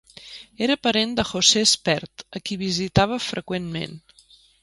[0.67, 3.97] Era parent de José Espert, a qui visitava freqüentment.